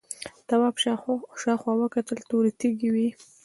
تواب 0.47 0.75
شاوخوا 1.43 1.73
وکتل 1.81 2.17
تورې 2.29 2.51
تیږې 2.59 2.89
وې. 2.93 3.09